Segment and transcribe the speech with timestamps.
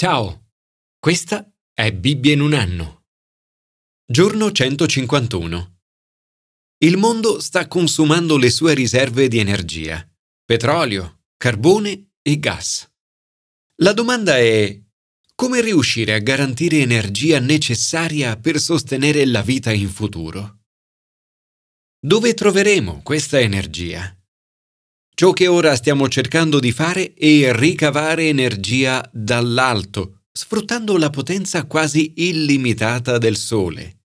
[0.00, 0.52] Ciao,
[1.00, 3.06] questa è Bibbia in un anno.
[4.06, 5.80] Giorno 151.
[6.84, 10.08] Il mondo sta consumando le sue riserve di energia,
[10.44, 12.88] petrolio, carbone e gas.
[13.82, 14.80] La domanda è
[15.34, 20.60] come riuscire a garantire energia necessaria per sostenere la vita in futuro?
[21.98, 24.16] Dove troveremo questa energia?
[25.18, 32.12] Ciò che ora stiamo cercando di fare è ricavare energia dall'alto, sfruttando la potenza quasi
[32.18, 34.04] illimitata del Sole.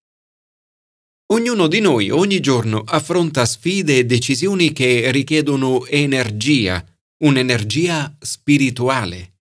[1.33, 6.83] Ognuno di noi ogni giorno affronta sfide e decisioni che richiedono energia,
[7.23, 9.35] un'energia spirituale.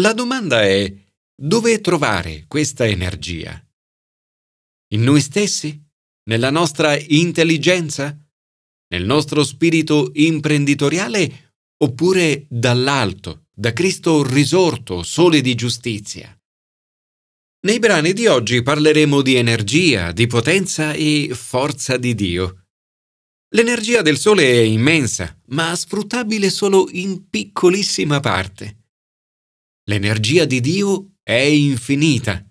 [0.00, 0.92] La domanda è
[1.40, 3.64] dove trovare questa energia?
[4.88, 5.80] In noi stessi?
[6.24, 8.27] Nella nostra intelligenza?
[8.88, 16.32] Nel nostro spirito imprenditoriale oppure dall'alto, da Cristo risorto, sole di giustizia.
[17.60, 22.66] Nei brani di oggi parleremo di energia, di potenza e forza di Dio.
[23.54, 28.84] L'energia del Sole è immensa, ma sfruttabile solo in piccolissima parte.
[29.84, 32.47] L'energia di Dio è infinita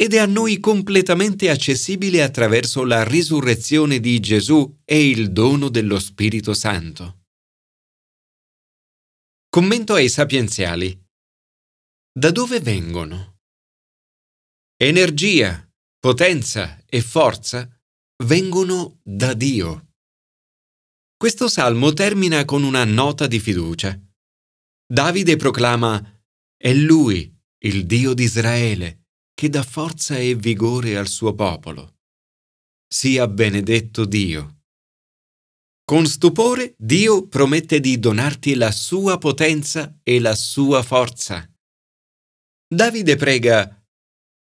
[0.00, 5.98] ed è a noi completamente accessibile attraverso la risurrezione di Gesù e il dono dello
[5.98, 7.24] Spirito Santo.
[9.48, 10.96] Commento ai sapienziali.
[12.12, 13.38] Da dove vengono?
[14.76, 17.68] Energia, potenza e forza
[18.22, 19.94] vengono da Dio.
[21.16, 24.00] Questo salmo termina con una nota di fiducia.
[24.86, 26.22] Davide proclama
[26.56, 28.97] È Lui, il Dio di Israele
[29.38, 31.98] che dà forza e vigore al suo popolo.
[32.92, 34.62] Sia benedetto Dio.
[35.84, 41.48] Con stupore Dio promette di donarti la sua potenza e la sua forza.
[42.66, 43.80] Davide prega,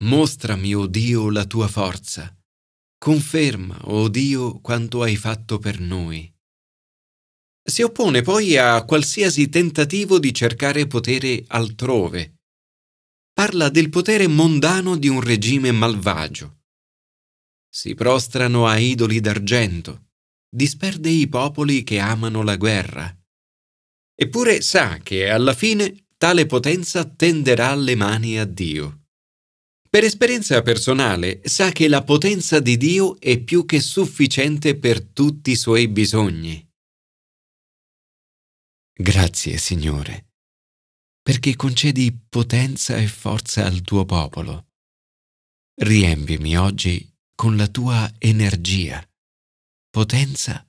[0.04, 2.34] Mostrami, o oh Dio, la tua forza.
[2.96, 6.32] Conferma, o oh Dio, quanto hai fatto per noi.
[7.62, 12.39] Si oppone poi a qualsiasi tentativo di cercare potere altrove
[13.40, 16.58] parla del potere mondano di un regime malvagio.
[17.70, 20.10] Si prostrano a idoli d'argento,
[20.46, 23.18] disperde i popoli che amano la guerra.
[24.14, 29.06] Eppure sa che alla fine tale potenza tenderà le mani a Dio.
[29.88, 35.52] Per esperienza personale sa che la potenza di Dio è più che sufficiente per tutti
[35.52, 36.62] i suoi bisogni.
[38.92, 40.29] Grazie, Signore
[41.30, 44.70] perché concedi potenza e forza al tuo popolo.
[45.80, 49.00] Riempimi oggi con la tua energia,
[49.90, 50.68] potenza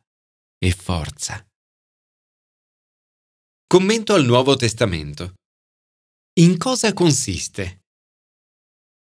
[0.60, 1.44] e forza.
[3.66, 5.34] Commento al Nuovo Testamento.
[6.34, 7.86] In cosa consiste?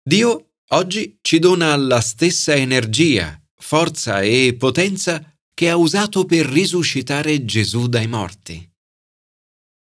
[0.01, 7.45] Dio oggi ci dona la stessa energia, forza e potenza che ha usato per risuscitare
[7.45, 8.72] Gesù dai morti.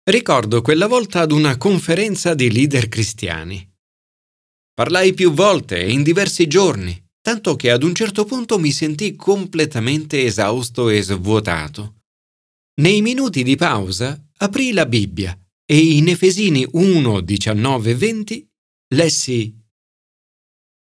[0.08, 3.62] Ricordo quella volta ad una conferenza di leader cristiani.
[4.72, 9.16] Parlai più volte e in diversi giorni, tanto che ad un certo punto mi sentii
[9.16, 12.04] completamente esausto e svuotato.
[12.80, 18.50] Nei minuti di pausa aprì la Bibbia e in Efesini 1, 19 e 20
[18.94, 19.54] lessi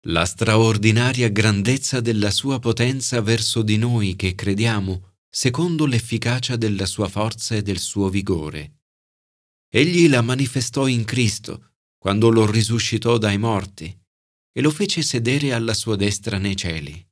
[0.05, 7.09] La straordinaria grandezza della sua potenza verso di noi che crediamo, secondo l'efficacia della sua
[7.09, 8.76] forza e del suo vigore
[9.69, 13.85] Egli la manifestò in Cristo quando lo risuscitò dai morti
[14.51, 17.05] e lo fece sedere alla sua destra nei cieli.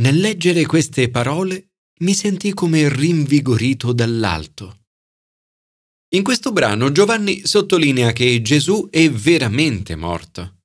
[0.00, 4.84] Nel leggere queste parole mi sentì come rinvigorito dall'alto.
[6.14, 10.60] In questo brano Giovanni sottolinea che Gesù è veramente morto.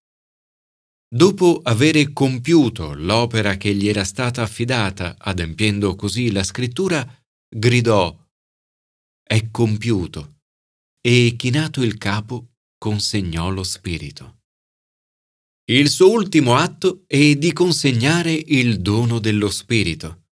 [1.14, 7.06] Dopo avere compiuto l'opera che gli era stata affidata, adempiendo così la scrittura,
[7.50, 8.18] gridò
[9.22, 10.33] È compiuto
[11.06, 14.38] e chinato il capo consegnò lo spirito.
[15.66, 20.28] Il suo ultimo atto è di consegnare il dono dello spirito.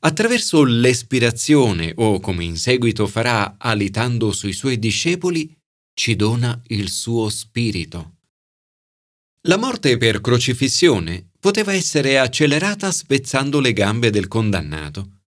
[0.00, 5.56] Attraverso l'espirazione o come in seguito farà alitando sui suoi discepoli,
[5.94, 8.16] ci dona il suo spirito.
[9.42, 15.22] La morte per crocifissione poteva essere accelerata spezzando le gambe del condannato.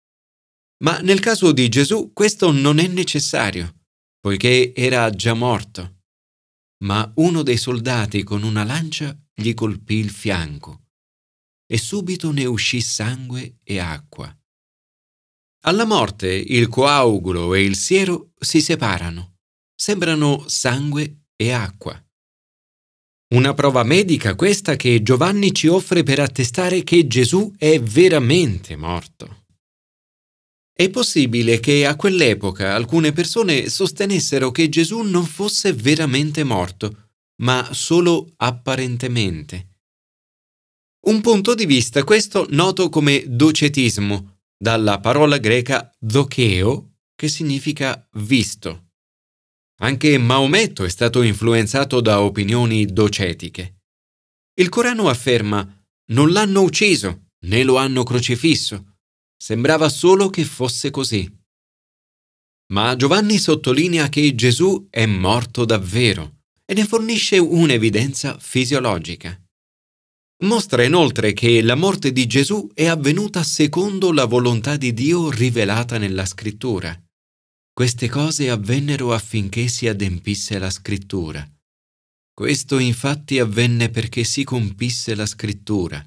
[0.84, 3.77] Ma nel caso di Gesù questo non è necessario
[4.28, 6.02] poiché era già morto.
[6.84, 10.88] Ma uno dei soldati con una lancia gli colpì il fianco
[11.66, 14.30] e subito ne uscì sangue e acqua.
[15.64, 19.38] Alla morte il coagulo e il siero si separano,
[19.74, 21.98] sembrano sangue e acqua.
[23.34, 29.46] Una prova medica questa che Giovanni ci offre per attestare che Gesù è veramente morto.
[30.80, 37.74] È possibile che a quell'epoca alcune persone sostenessero che Gesù non fosse veramente morto, ma
[37.74, 39.80] solo apparentemente.
[41.08, 48.90] Un punto di vista questo noto come docetismo, dalla parola greca dokeo, che significa visto.
[49.80, 53.80] Anche Maometto è stato influenzato da opinioni docetiche.
[54.54, 55.68] Il Corano afferma
[56.12, 58.97] non l'hanno ucciso, né lo hanno crocifisso,
[59.40, 61.32] Sembrava solo che fosse così.
[62.74, 69.40] Ma Giovanni sottolinea che Gesù è morto davvero e ne fornisce un'evidenza fisiologica.
[70.44, 75.98] Mostra inoltre che la morte di Gesù è avvenuta secondo la volontà di Dio rivelata
[75.98, 77.00] nella scrittura.
[77.72, 81.48] Queste cose avvennero affinché si adempisse la scrittura.
[82.34, 86.04] Questo infatti avvenne perché si compisse la scrittura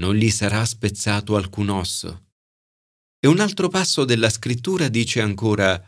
[0.00, 2.28] non gli sarà spezzato alcun osso.
[3.20, 5.80] E un altro passo della scrittura dice ancora,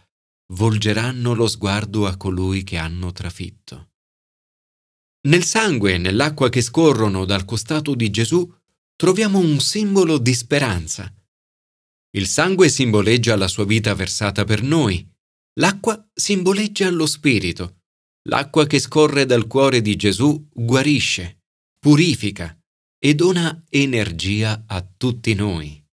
[0.53, 3.89] volgeranno lo sguardo a colui che hanno trafitto.
[5.29, 8.53] Nel sangue e nell'acqua che scorrono dal costato di Gesù
[8.97, 11.11] troviamo un simbolo di speranza.
[12.15, 15.09] Il sangue simboleggia la sua vita versata per noi,
[15.59, 17.79] l'acqua simboleggia lo Spirito.
[18.29, 21.43] L'acqua che scorre dal cuore di Gesù guarisce,
[21.81, 22.57] purifica,
[23.05, 25.85] e dona energia a tutti noi.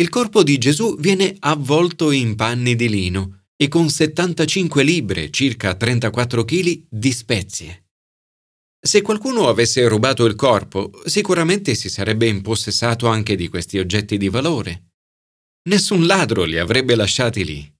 [0.00, 5.74] Il corpo di Gesù viene avvolto in panni di lino e con 75 libbre, circa
[5.74, 7.88] 34 kg, di spezie.
[8.80, 14.30] Se qualcuno avesse rubato il corpo, sicuramente si sarebbe impossessato anche di questi oggetti di
[14.30, 14.92] valore.
[15.68, 17.72] Nessun ladro li avrebbe lasciati lì.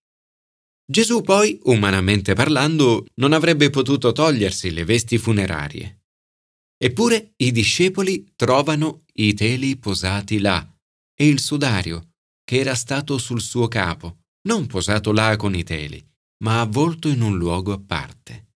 [0.86, 6.03] Gesù poi, umanamente parlando, non avrebbe potuto togliersi le vesti funerarie.
[6.84, 10.70] Eppure i discepoli trovano i teli posati là
[11.18, 12.10] e il sudario,
[12.44, 16.06] che era stato sul suo capo, non posato là con i teli,
[16.42, 18.50] ma avvolto in un luogo a parte.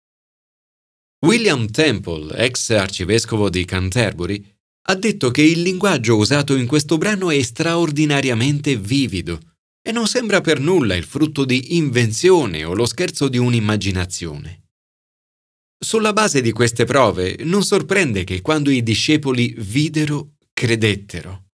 [1.25, 4.45] William Temple, ex arcivescovo di Canterbury,
[4.89, 9.41] ha detto che il linguaggio usato in questo brano è straordinariamente vivido
[9.81, 14.58] e non sembra per nulla il frutto di invenzione o lo scherzo di un'immaginazione.
[15.81, 21.51] Sulla base di queste prove non sorprende che quando i discepoli videro, credettero.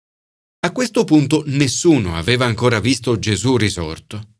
[0.65, 4.37] A questo punto nessuno aveva ancora visto Gesù risorto.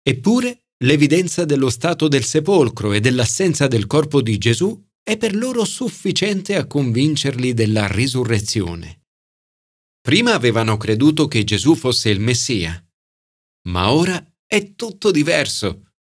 [0.00, 5.64] Eppure l'evidenza dello stato del sepolcro e dell'assenza del corpo di Gesù è per loro
[5.64, 9.06] sufficiente a convincerli della risurrezione.
[10.00, 12.82] Prima avevano creduto che Gesù fosse il Messia,
[13.68, 15.94] ma ora è tutto diverso.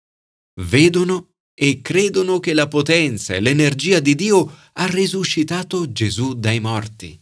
[0.62, 7.20] Vedono e credono che la potenza e l'energia di Dio ha risuscitato Gesù dai morti.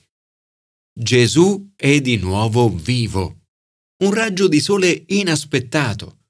[0.94, 3.44] Gesù è di nuovo vivo.
[4.04, 6.24] Un raggio di sole inaspettato.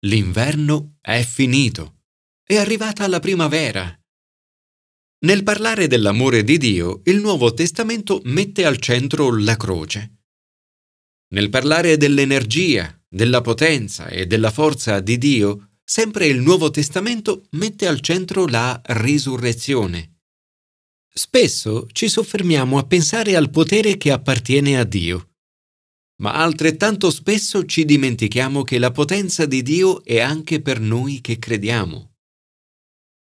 [0.00, 2.00] L'inverno è finito.
[2.44, 3.96] È arrivata la primavera.
[5.24, 10.22] Nel parlare dell'amore di Dio, il Nuovo Testamento mette al centro la croce.
[11.34, 17.86] Nel parlare dell'energia, della potenza e della forza di Dio, sempre il Nuovo Testamento mette
[17.86, 20.20] al centro la risurrezione.
[21.12, 25.34] Spesso ci soffermiamo a pensare al potere che appartiene a Dio,
[26.16, 31.38] ma altrettanto spesso ci dimentichiamo che la potenza di Dio è anche per noi che
[31.38, 32.14] crediamo.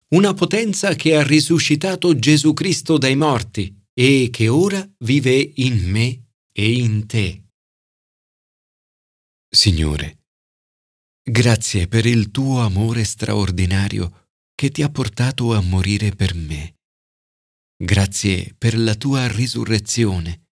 [0.10, 6.28] Una potenza che ha risuscitato Gesù Cristo dai morti e che ora vive in me
[6.52, 7.44] e in te.
[9.50, 10.23] Signore,
[11.26, 16.76] Grazie per il tuo amore straordinario che ti ha portato a morire per me.
[17.82, 20.48] Grazie per la tua risurrezione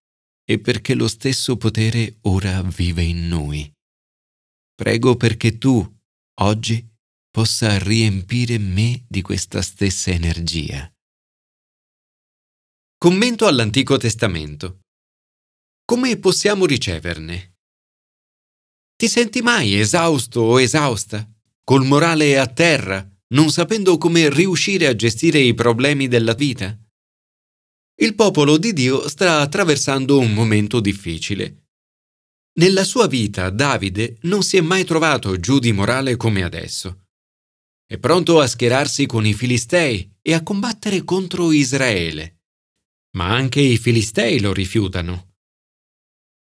[0.45, 3.69] e perché lo stesso potere ora vive in noi.
[4.73, 5.85] Prego perché tu,
[6.39, 6.89] oggi,
[7.29, 10.89] possa riempire me di questa stessa energia.
[12.97, 14.79] Commento all'Antico Testamento.
[15.83, 17.50] Come possiamo riceverne?
[19.01, 21.27] Ti senti mai esausto o esausta,
[21.63, 26.79] col morale a terra, non sapendo come riuscire a gestire i problemi della vita?
[27.95, 31.69] Il popolo di Dio sta attraversando un momento difficile.
[32.59, 37.07] Nella sua vita Davide non si è mai trovato giù di morale come adesso.
[37.83, 42.41] È pronto a schierarsi con i Filistei e a combattere contro Israele.
[43.17, 45.30] Ma anche i Filistei lo rifiutano.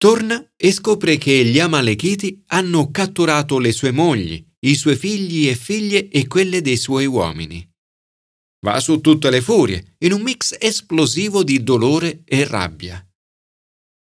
[0.02, 5.54] Torna e scopre che gli Amalechiti hanno catturato le sue mogli i suoi figli e
[5.54, 7.64] figlie e quelle dei suoi uomini.
[8.66, 13.00] Va su tutte le furie, in un mix esplosivo di dolore e rabbia.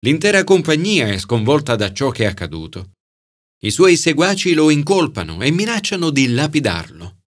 [0.04, 2.92] L'intera compagnia è sconvolta da ciò che è accaduto.
[3.64, 7.22] I suoi seguaci lo incolpano e minacciano di lapidarlo.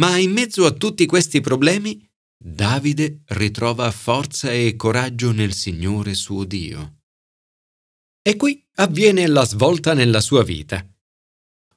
[0.00, 2.04] Ma in mezzo a tutti questi problemi,
[2.36, 7.01] Davide ritrova forza e coraggio nel Signore suo Dio.
[8.24, 10.86] E qui avviene la svolta nella sua vita.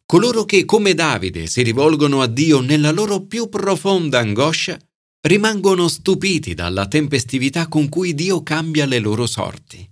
[0.06, 4.78] Coloro che come Davide si rivolgono a Dio nella loro più profonda angoscia
[5.22, 9.90] rimangono stupiti dalla tempestività con cui Dio cambia le loro sorti.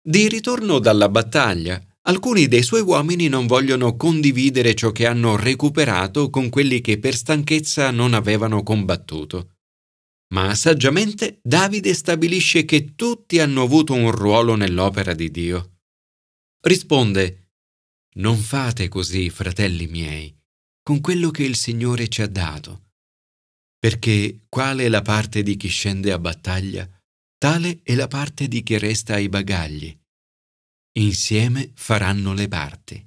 [0.00, 6.30] Di ritorno dalla battaglia, alcuni dei suoi uomini non vogliono condividere ciò che hanno recuperato
[6.30, 9.55] con quelli che per stanchezza non avevano combattuto.
[10.34, 15.78] Ma saggiamente Davide stabilisce che tutti hanno avuto un ruolo nell'opera di Dio.
[16.60, 17.50] Risponde,
[18.16, 20.36] Non fate così, fratelli miei,
[20.82, 22.90] con quello che il Signore ci ha dato,
[23.78, 26.88] perché quale è la parte di chi scende a battaglia,
[27.38, 29.96] tale è la parte di chi resta ai bagagli
[30.96, 33.04] insieme faranno le parti.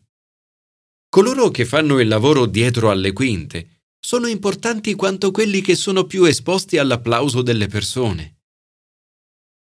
[1.09, 6.23] Coloro che fanno il lavoro dietro alle quinte sono importanti quanto quelli che sono più
[6.23, 8.37] esposti all'applauso delle persone.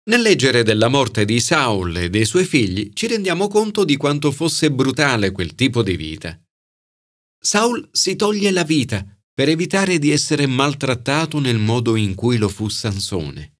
[0.10, 4.32] Nel leggere della morte di Saul e dei suoi figli ci rendiamo conto di quanto
[4.32, 6.40] fosse brutale quel tipo di vita.
[7.40, 12.50] Saul si toglie la vita per evitare di essere maltrattato nel modo in cui lo
[12.50, 13.58] fu Sansone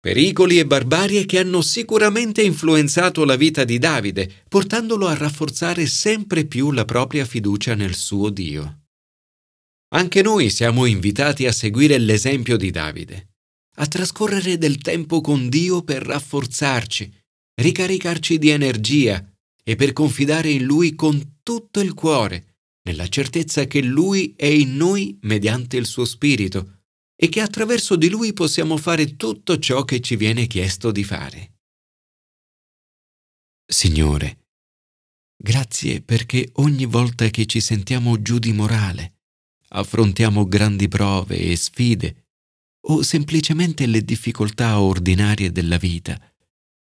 [0.00, 6.46] pericoli e barbarie che hanno sicuramente influenzato la vita di Davide, portandolo a rafforzare sempre
[6.46, 8.79] più la propria fiducia nel suo Dio.
[9.92, 13.30] Anche noi siamo invitati a seguire l'esempio di Davide,
[13.76, 17.12] a trascorrere del tempo con Dio per rafforzarci,
[17.60, 19.24] ricaricarci di energia
[19.64, 24.76] e per confidare in Lui con tutto il cuore, nella certezza che Lui è in
[24.76, 26.78] noi mediante il suo Spirito,
[27.22, 31.58] e che attraverso di lui possiamo fare tutto ciò che ci viene chiesto di fare.
[33.66, 34.46] Signore,
[35.36, 39.19] grazie perché ogni volta che ci sentiamo giù di morale,
[39.72, 42.28] affrontiamo grandi prove e sfide
[42.88, 46.18] o semplicemente le difficoltà ordinarie della vita,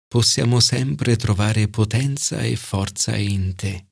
[0.09, 3.92] possiamo sempre trovare potenza e forza in te.